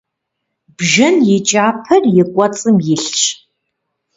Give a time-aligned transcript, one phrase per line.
[0.77, 3.19] Бжэн и кӏапэр и кӏуэцӏым илъщ.